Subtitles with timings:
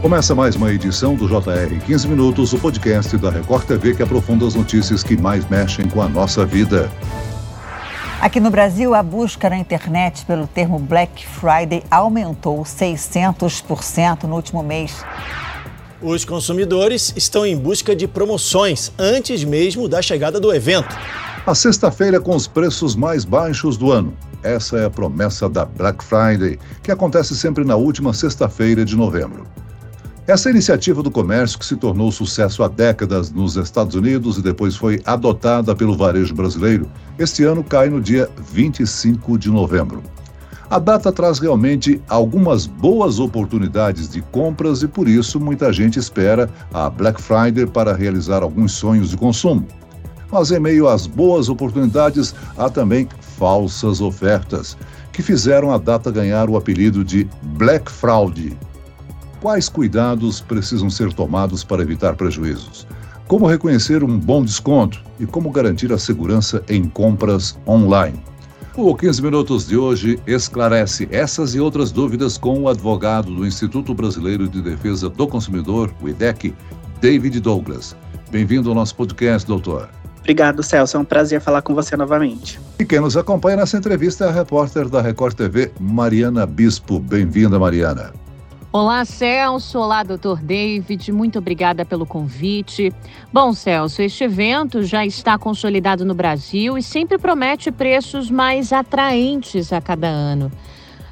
[0.00, 4.46] Começa mais uma edição do JR 15 Minutos, o podcast da Record TV que aprofunda
[4.46, 6.88] as notícias que mais mexem com a nossa vida.
[8.20, 14.62] Aqui no Brasil, a busca na internet pelo termo Black Friday aumentou 600% no último
[14.62, 15.04] mês.
[16.00, 20.96] Os consumidores estão em busca de promoções antes mesmo da chegada do evento.
[21.44, 24.14] A sexta-feira com os preços mais baixos do ano.
[24.44, 29.44] Essa é a promessa da Black Friday, que acontece sempre na última sexta-feira de novembro.
[30.28, 34.76] Essa iniciativa do comércio, que se tornou sucesso há décadas nos Estados Unidos e depois
[34.76, 36.86] foi adotada pelo varejo brasileiro,
[37.18, 40.02] este ano cai no dia 25 de novembro.
[40.68, 46.50] A data traz realmente algumas boas oportunidades de compras e por isso muita gente espera
[46.74, 49.66] a Black Friday para realizar alguns sonhos de consumo.
[50.30, 54.76] Mas em meio às boas oportunidades, há também falsas ofertas,
[55.10, 58.54] que fizeram a data ganhar o apelido de Black Fraud.
[59.40, 62.88] Quais cuidados precisam ser tomados para evitar prejuízos?
[63.28, 68.20] Como reconhecer um bom desconto e como garantir a segurança em compras online?
[68.74, 73.94] O 15 Minutos de hoje esclarece essas e outras dúvidas com o advogado do Instituto
[73.94, 76.52] Brasileiro de Defesa do Consumidor, o IDEC,
[77.00, 77.94] David Douglas.
[78.32, 79.88] Bem-vindo ao nosso podcast, doutor.
[80.18, 80.96] Obrigado, Celso.
[80.96, 82.60] É um prazer falar com você novamente.
[82.78, 86.98] E quem nos acompanha nessa entrevista é a repórter da Record TV, Mariana Bispo.
[86.98, 88.12] Bem-vinda, Mariana.
[88.70, 89.78] Olá, Celso.
[89.78, 91.10] Olá, doutor David.
[91.10, 92.92] Muito obrigada pelo convite.
[93.32, 99.72] Bom, Celso, este evento já está consolidado no Brasil e sempre promete preços mais atraentes
[99.72, 100.52] a cada ano.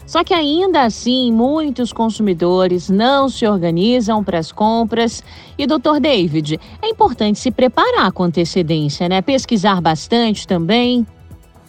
[0.06, 5.24] Só que ainda assim, muitos consumidores não se organizam para as compras.
[5.56, 9.22] E, doutor David, é importante se preparar com antecedência, né?
[9.22, 11.06] Pesquisar bastante também.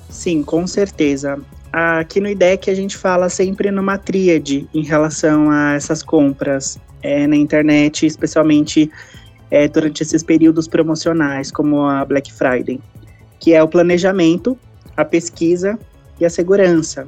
[0.09, 1.39] Sim, com certeza.
[1.71, 7.27] Aqui no IDEC a gente fala sempre numa tríade em relação a essas compras é,
[7.27, 8.89] na internet, especialmente
[9.51, 12.79] é, durante esses períodos promocionais, como a Black Friday,
[13.39, 14.57] que é o planejamento,
[14.95, 15.77] a pesquisa
[16.19, 17.07] e a segurança.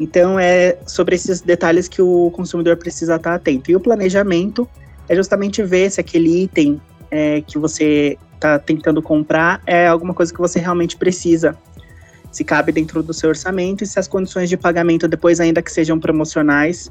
[0.00, 3.70] Então, é sobre esses detalhes que o consumidor precisa estar atento.
[3.70, 4.68] E o planejamento
[5.08, 10.32] é justamente ver se aquele item é, que você está tentando comprar é alguma coisa
[10.32, 11.56] que você realmente precisa
[12.32, 15.70] se cabe dentro do seu orçamento e se as condições de pagamento, depois ainda que
[15.70, 16.90] sejam promocionais,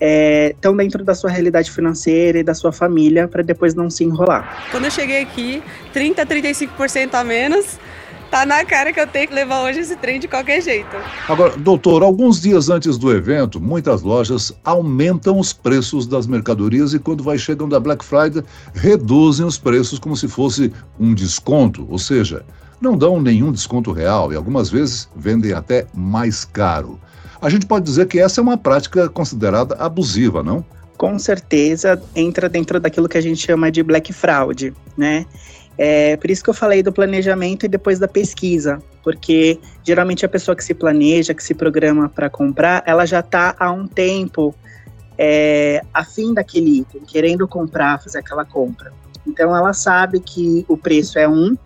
[0.00, 4.02] é, estão dentro da sua realidade financeira e da sua família, para depois não se
[4.02, 4.66] enrolar.
[4.72, 5.62] Quando eu cheguei aqui,
[5.92, 7.78] 30, 35% a menos,
[8.32, 10.88] tá na cara que eu tenho que levar hoje esse trem de qualquer jeito.
[11.28, 16.98] Agora, doutor, alguns dias antes do evento, muitas lojas aumentam os preços das mercadorias e
[16.98, 18.42] quando vai chegando a Black Friday,
[18.74, 22.42] reduzem os preços como se fosse um desconto, ou seja,
[22.82, 27.00] não dão nenhum desconto real e algumas vezes vendem até mais caro.
[27.40, 30.64] A gente pode dizer que essa é uma prática considerada abusiva, não?
[30.96, 35.26] Com certeza entra dentro daquilo que a gente chama de black fraud, né?
[35.78, 40.28] É por isso que eu falei do planejamento e depois da pesquisa, porque geralmente a
[40.28, 44.54] pessoa que se planeja, que se programa para comprar, ela já está há um tempo
[45.16, 48.92] é, afim daquele item, querendo comprar, fazer aquela compra.
[49.26, 51.56] Então ela sabe que o preço é um,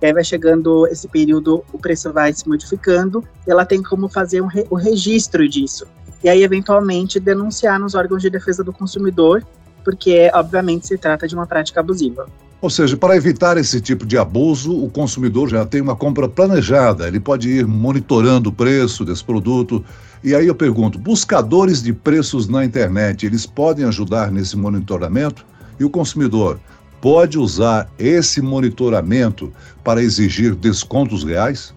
[0.00, 4.08] e aí vai chegando esse período, o preço vai se modificando, e ela tem como
[4.08, 5.86] fazer um re, o registro disso.
[6.22, 9.44] E aí, eventualmente, denunciar nos órgãos de defesa do consumidor,
[9.84, 12.26] porque, obviamente, se trata de uma prática abusiva.
[12.62, 17.08] Ou seja, para evitar esse tipo de abuso, o consumidor já tem uma compra planejada,
[17.08, 19.82] ele pode ir monitorando o preço desse produto.
[20.22, 25.46] E aí eu pergunto: buscadores de preços na internet, eles podem ajudar nesse monitoramento?
[25.78, 26.60] E o consumidor
[27.00, 29.52] pode usar esse monitoramento
[29.82, 31.74] para exigir descontos reais?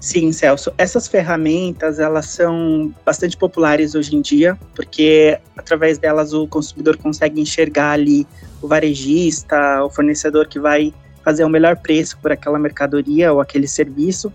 [0.00, 0.72] Sim, Celso.
[0.78, 7.40] Essas ferramentas elas são bastante populares hoje em dia, porque através delas o consumidor consegue
[7.40, 8.26] enxergar ali
[8.62, 10.94] o varejista, o fornecedor que vai
[11.24, 14.32] fazer o melhor preço por aquela mercadoria ou aquele serviço.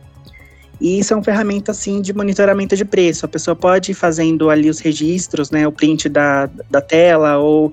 [0.82, 3.26] E são ferramentas assim de monitoramento de preço.
[3.26, 7.72] A pessoa pode ir fazendo ali os registros, né, o print da, da tela ou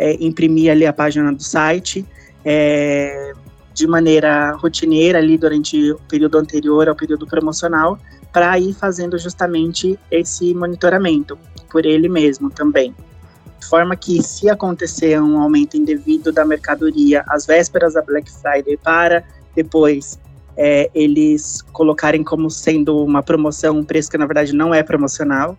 [0.00, 2.06] é, imprimir ali a página do site
[2.42, 3.32] é,
[3.74, 7.98] de maneira rotineira ali durante o período anterior ao período promocional
[8.32, 11.38] para ir fazendo justamente esse monitoramento
[11.70, 12.94] por ele mesmo também.
[13.58, 18.78] De forma que, se acontecer um aumento indevido da mercadoria às vésperas da Black Friday
[18.82, 19.22] para
[19.54, 20.18] depois
[20.56, 25.58] é, eles colocarem como sendo uma promoção um preço que na verdade não é promocional,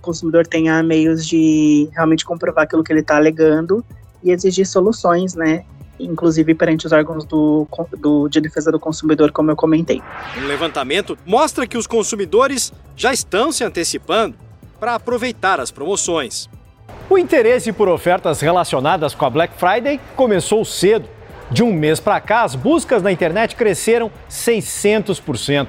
[0.00, 3.84] consumidor tenha meios de realmente comprovar aquilo que ele está alegando
[4.22, 5.64] e exigir soluções, né?
[5.98, 7.66] Inclusive perante os órgãos do,
[7.98, 10.00] do, de defesa do consumidor, como eu comentei.
[10.36, 14.36] Um levantamento mostra que os consumidores já estão se antecipando
[14.78, 16.48] para aproveitar as promoções.
[17.10, 21.08] O interesse por ofertas relacionadas com a Black Friday começou cedo.
[21.50, 25.68] De um mês para cá, as buscas na internet cresceram 600%.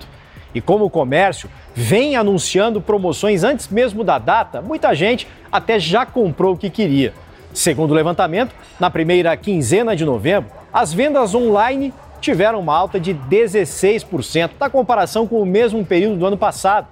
[0.53, 6.05] E como o comércio vem anunciando promoções antes mesmo da data, muita gente até já
[6.05, 7.13] comprou o que queria.
[7.53, 13.13] Segundo o levantamento, na primeira quinzena de novembro, as vendas online tiveram uma alta de
[13.13, 16.87] 16% na comparação com o mesmo período do ano passado.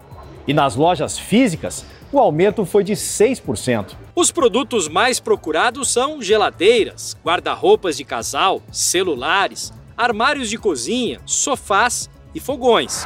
[0.47, 3.95] E nas lojas físicas, o aumento foi de 6%.
[4.15, 12.39] Os produtos mais procurados são geladeiras, guarda-roupas de casal, celulares, armários de cozinha, sofás e
[12.39, 13.05] fogões.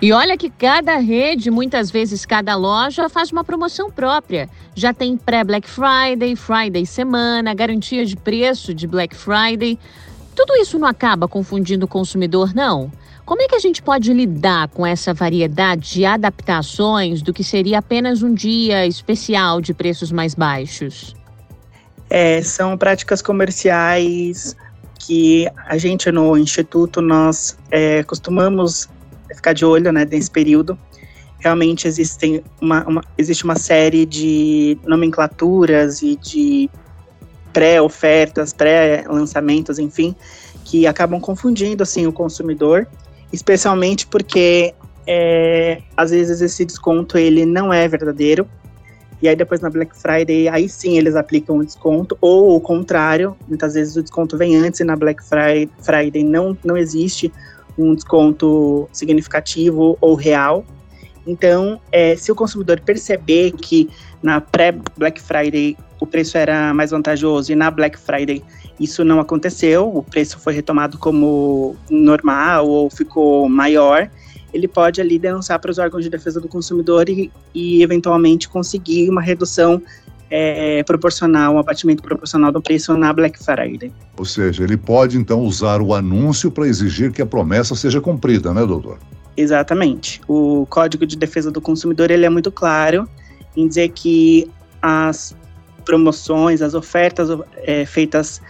[0.00, 4.48] E olha que cada rede, muitas vezes cada loja, faz uma promoção própria.
[4.74, 9.76] Já tem pré-Black Friday, Friday semana, garantia de preço de Black Friday.
[10.36, 12.92] Tudo isso não acaba confundindo o consumidor, não?
[13.26, 17.80] Como é que a gente pode lidar com essa variedade de adaptações do que seria
[17.80, 21.14] apenas um dia especial de preços mais baixos?
[22.08, 24.56] É, são práticas comerciais
[24.98, 28.88] que a gente no Instituto nós é, costumamos
[29.34, 30.78] ficar de olho né, nesse período.
[31.38, 36.68] Realmente existem uma, uma existe uma série de nomenclaturas e de
[37.52, 40.14] pré-ofertas, pré-lançamentos, enfim,
[40.64, 42.86] que acabam confundindo assim o consumidor,
[43.32, 44.74] especialmente porque
[45.06, 48.46] é, às vezes esse desconto ele não é verdadeiro.
[49.20, 53.36] E aí depois na Black Friday, aí sim eles aplicam o desconto, ou o contrário,
[53.48, 57.32] muitas vezes o desconto vem antes e na Black Friday não, não existe
[57.76, 60.64] um desconto significativo ou real.
[61.26, 63.90] Então, é, se o consumidor perceber que
[64.22, 68.42] na pré-Black Friday o preço era mais vantajoso e na Black Friday
[68.78, 74.08] isso não aconteceu, o preço foi retomado como normal ou ficou maior,
[74.52, 79.08] ele pode ali denunciar para os órgãos de defesa do consumidor e, e eventualmente conseguir
[79.10, 79.82] uma redução
[80.30, 83.92] é, proporcional, um abatimento proporcional do preço na Black Friday.
[84.16, 88.52] Ou seja, ele pode então usar o anúncio para exigir que a promessa seja cumprida,
[88.52, 88.98] né, doutor?
[89.36, 90.20] Exatamente.
[90.26, 93.08] O Código de Defesa do Consumidor ele é muito claro
[93.56, 94.50] em dizer que
[94.82, 95.34] as
[95.84, 97.28] promoções, as ofertas
[97.58, 98.42] é, feitas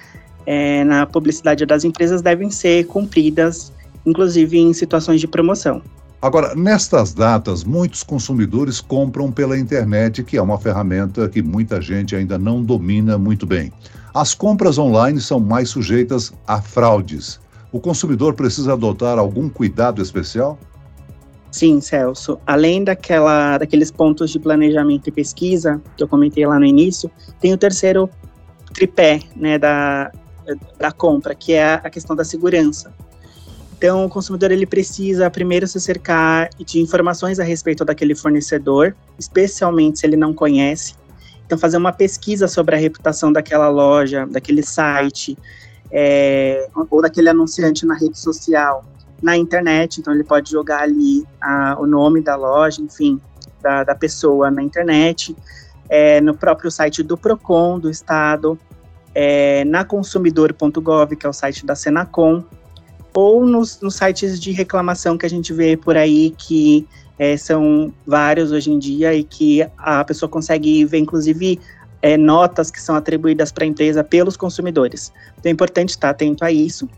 [0.45, 3.73] é, na publicidade das empresas devem ser cumpridas,
[4.09, 5.83] inclusive em situações de promoção.
[6.21, 12.17] Agora, nestas datas, muitos consumidores compram pela internet, que é uma ferramenta que muita gente
[12.17, 13.73] ainda não domina muito bem.
[14.13, 17.39] As compras online são mais sujeitas a fraudes.
[17.71, 20.59] O consumidor precisa adotar algum cuidado especial?
[21.53, 22.39] Sim, Celso.
[22.45, 27.09] Além daquela, daqueles pontos de planejamento e pesquisa que eu comentei lá no início,
[27.41, 28.11] tem o terceiro
[28.75, 30.11] tripé né, da,
[30.79, 32.93] da compra, que é a questão da segurança.
[33.79, 40.01] Então, o consumidor ele precisa primeiro se cercar de informações a respeito daquele fornecedor, especialmente
[40.01, 40.97] se ele não conhece.
[41.47, 45.39] Então, fazer uma pesquisa sobre a reputação daquela loja, daquele site,
[45.93, 48.85] é, ou daquele anunciante na rede social
[49.23, 53.21] na internet, então ele pode jogar ali a, o nome da loja, enfim,
[53.63, 55.37] da, da pessoa na internet,
[55.89, 58.59] é, no próprio site do PROCON do estado,
[59.15, 62.45] é, na consumidor.gov, que é o site da Senacom,
[63.19, 66.87] ou nos, nos, sites de reclamação que a gente vê por aí, que
[67.19, 71.59] é, são vários hoje em dia e que a pessoa consegue ver, inclusive,
[72.01, 75.13] é, notas que são atribuídas para a empresa pelos consumidores.
[75.37, 76.89] Então é importante estar atento a isso.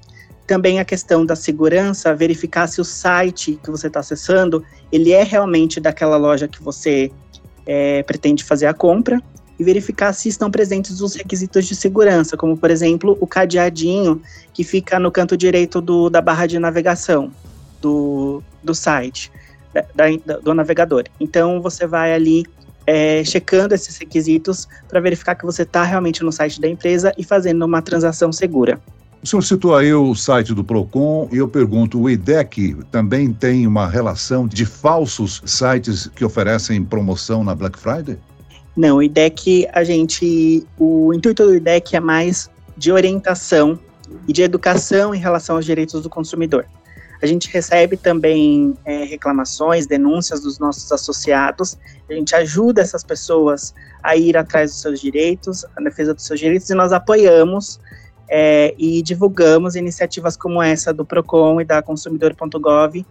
[0.46, 5.22] Também a questão da segurança, verificar se o site que você está acessando, ele é
[5.22, 7.10] realmente daquela loja que você
[7.64, 9.22] é, pretende fazer a compra
[9.60, 14.22] e verificar se estão presentes os requisitos de segurança, como por exemplo o cadeadinho
[14.54, 17.30] que fica no canto direito do, da barra de navegação
[17.78, 19.30] do, do site,
[19.74, 19.84] da,
[20.24, 21.04] da, do navegador.
[21.20, 22.46] Então você vai ali
[22.86, 27.22] é, checando esses requisitos para verificar que você está realmente no site da empresa e
[27.22, 28.80] fazendo uma transação segura.
[29.22, 33.66] O senhor citou aí o site do PROCON e eu pergunto, o IDEC também tem
[33.66, 38.16] uma relação de falsos sites que oferecem promoção na Black Friday?
[38.76, 40.66] Não, o IDEC, a gente.
[40.78, 43.78] O intuito do IDEC é mais de orientação
[44.26, 46.66] e de educação em relação aos direitos do consumidor.
[47.22, 51.76] A gente recebe também é, reclamações, denúncias dos nossos associados.
[52.08, 56.40] A gente ajuda essas pessoas a ir atrás dos seus direitos, a defesa dos seus
[56.40, 57.78] direitos, e nós apoiamos
[58.30, 63.04] é, e divulgamos iniciativas como essa do Procon e da Consumidor.gov,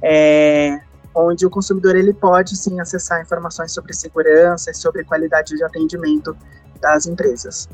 [0.00, 0.80] é,
[1.16, 6.36] onde o consumidor ele pode sim acessar informações sobre segurança e sobre qualidade de atendimento
[6.80, 7.66] das empresas.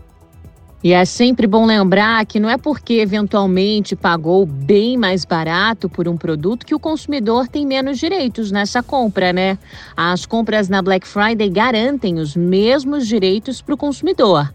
[0.84, 6.08] E é sempre bom lembrar que não é porque eventualmente pagou bem mais barato por
[6.08, 9.56] um produto que o consumidor tem menos direitos nessa compra, né?
[9.96, 14.52] As compras na Black Friday garantem os mesmos direitos para o consumidor.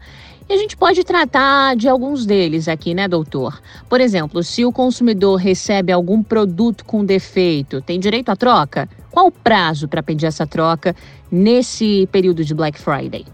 [0.49, 3.61] E a gente pode tratar de alguns deles aqui, né, doutor?
[3.89, 8.87] Por exemplo, se o consumidor recebe algum produto com defeito, tem direito à troca?
[9.11, 10.95] Qual o prazo para pedir essa troca
[11.29, 13.25] nesse período de Black Friday?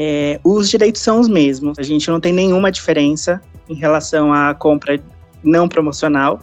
[0.00, 1.76] é, os direitos são os mesmos.
[1.76, 5.02] A gente não tem nenhuma diferença em relação à compra
[5.42, 6.40] não promocional.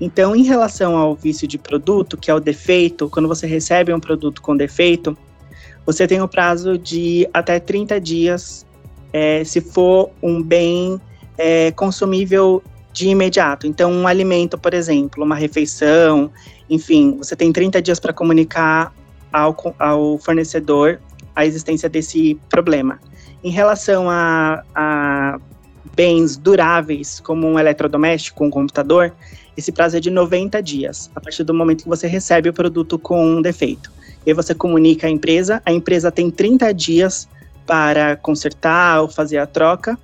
[0.00, 4.00] Então, em relação ao vício de produto, que é o defeito, quando você recebe um
[4.00, 5.16] produto com defeito,
[5.86, 8.66] você tem o um prazo de até 30 dias,
[9.12, 11.00] é, se for um bem
[11.36, 12.62] é, consumível
[12.92, 13.66] de imediato.
[13.66, 16.30] Então, um alimento, por exemplo, uma refeição,
[16.68, 18.92] enfim, você tem 30 dias para comunicar
[19.32, 21.00] ao, ao fornecedor
[21.34, 23.00] a existência desse problema.
[23.42, 25.38] Em relação a, a
[25.94, 29.12] bens duráveis, como um eletrodoméstico, um computador,
[29.56, 32.98] esse prazo é de 90 dias, a partir do momento que você recebe o produto
[32.98, 33.90] com um defeito.
[34.24, 37.28] E você comunica à empresa, a empresa tem 30 dias
[37.70, 39.96] para consertar ou fazer a troca,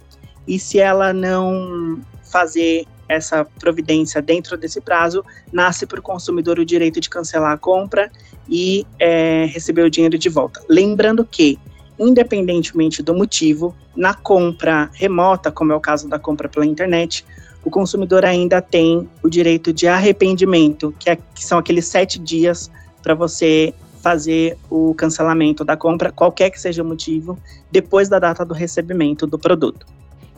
[0.46, 6.64] e se ela não fazer essa providência dentro desse prazo, nasce para o consumidor o
[6.64, 8.08] direito de cancelar a compra
[8.48, 10.62] e é, receber o dinheiro de volta.
[10.68, 11.58] Lembrando que,
[11.98, 17.26] independentemente do motivo, na compra remota, como é o caso da compra pela internet,
[17.64, 22.70] o consumidor ainda tem o direito de arrependimento, que, é, que são aqueles sete dias
[23.02, 23.74] para você
[24.06, 27.36] fazer o cancelamento da compra, qualquer que seja o motivo,
[27.72, 29.84] depois da data do recebimento do produto.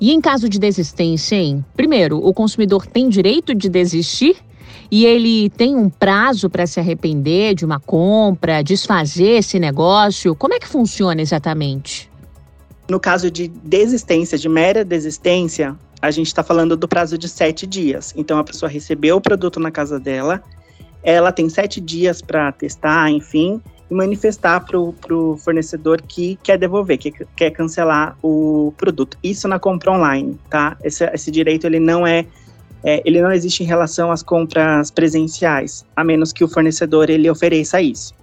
[0.00, 1.62] E em caso de desistência, hein?
[1.76, 4.38] Primeiro, o consumidor tem direito de desistir
[4.90, 10.34] e ele tem um prazo para se arrepender de uma compra, desfazer esse negócio?
[10.34, 12.10] Como é que funciona exatamente?
[12.88, 17.66] No caso de desistência, de mera desistência, a gente está falando do prazo de sete
[17.66, 18.14] dias.
[18.16, 20.42] Então, a pessoa recebeu o produto na casa dela,
[21.02, 26.98] ela tem sete dias para testar, enfim, e manifestar para o fornecedor que quer devolver,
[26.98, 29.16] que quer cancelar o produto.
[29.22, 30.76] Isso na compra online, tá?
[30.82, 32.26] Esse, esse direito ele não é,
[32.84, 37.30] é, ele não existe em relação às compras presenciais, a menos que o fornecedor ele
[37.30, 38.14] ofereça isso.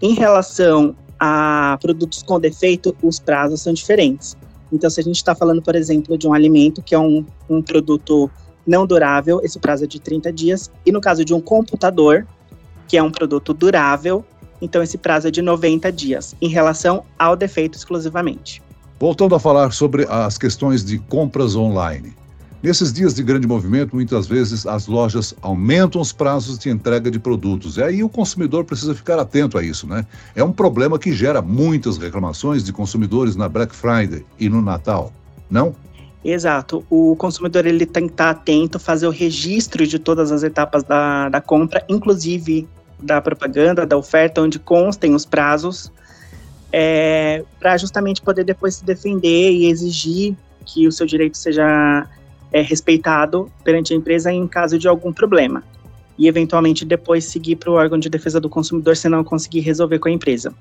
[0.00, 4.36] Em relação a produtos com defeito, os prazos são diferentes.
[4.72, 7.60] Então, se a gente está falando, por exemplo, de um alimento que é um, um
[7.60, 8.30] produto
[8.66, 10.70] não durável, esse prazo é de 30 dias.
[10.84, 12.26] E no caso de um computador,
[12.88, 14.24] que é um produto durável,
[14.60, 18.62] então esse prazo é de 90 dias, em relação ao defeito exclusivamente.
[18.98, 22.14] Voltando a falar sobre as questões de compras online.
[22.62, 27.18] Nesses dias de grande movimento, muitas vezes as lojas aumentam os prazos de entrega de
[27.18, 27.76] produtos.
[27.76, 30.06] E aí o consumidor precisa ficar atento a isso, né?
[30.36, 35.12] É um problema que gera muitas reclamações de consumidores na Black Friday e no Natal,
[35.50, 35.74] não?
[36.24, 36.84] Exato.
[36.88, 41.28] O consumidor ele tem que estar atento, fazer o registro de todas as etapas da,
[41.28, 42.68] da compra, inclusive
[43.02, 45.90] da propaganda, da oferta, onde constem os prazos,
[46.72, 52.06] é, para justamente poder depois se defender e exigir que o seu direito seja
[52.52, 55.64] é, respeitado perante a empresa em caso de algum problema.
[56.18, 59.98] E eventualmente depois seguir para o órgão de defesa do consumidor se não conseguir resolver
[59.98, 60.52] com a empresa.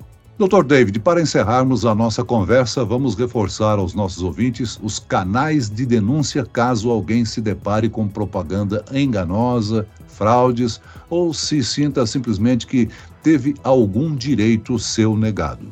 [0.42, 5.86] Doutor David, para encerrarmos a nossa conversa, vamos reforçar aos nossos ouvintes os canais de
[5.86, 12.90] denúncia caso alguém se depare com propaganda enganosa, fraudes ou se sinta simplesmente que
[13.22, 15.68] teve algum direito seu negado.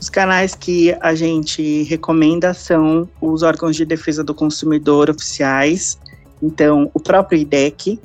[0.00, 5.98] Os canais que a gente recomenda são os órgãos de defesa do consumidor oficiais,
[6.42, 7.98] então o próprio IDEC,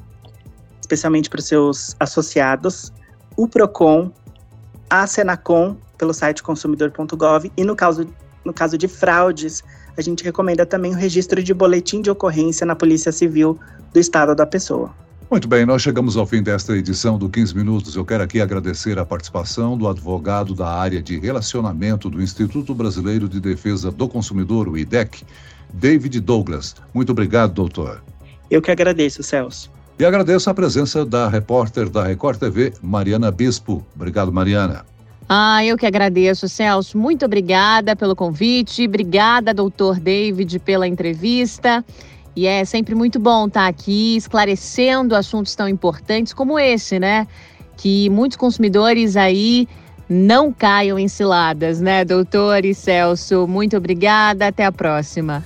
[0.92, 2.92] especialmente para os seus associados,
[3.38, 4.12] o PROCON,
[4.90, 8.06] a Senacom pelo site consumidor.gov e no caso,
[8.44, 9.64] no caso de fraudes,
[9.98, 13.58] a gente recomenda também o registro de boletim de ocorrência na Polícia Civil
[13.94, 14.94] do Estado da pessoa.
[15.30, 17.96] Muito bem, nós chegamos ao fim desta edição do 15 Minutos.
[17.96, 23.30] Eu quero aqui agradecer a participação do advogado da área de relacionamento do Instituto Brasileiro
[23.30, 25.24] de Defesa do Consumidor, o IDEC,
[25.74, 26.76] David Douglas.
[26.94, 28.04] Muito obrigado, doutor.
[28.50, 29.72] Eu que agradeço, Celso.
[30.02, 33.86] E agradeço a presença da repórter da Record TV, Mariana Bispo.
[33.96, 34.84] Obrigado, Mariana.
[35.30, 36.98] Ah, eu que agradeço, Celso.
[36.98, 38.88] Muito obrigada pelo convite.
[38.88, 41.86] Obrigada, doutor David, pela entrevista.
[42.36, 47.28] E é sempre muito bom estar aqui esclarecendo assuntos tão importantes como esse, né?
[47.78, 49.68] Que muitos consumidores aí
[50.10, 53.46] não caiam em ciladas, né, doutor e Celso?
[53.48, 54.48] Muito obrigada.
[54.48, 55.46] Até a próxima.